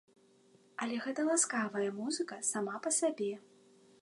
[0.85, 3.31] Але гэта ласкавая музыка сама па сабе.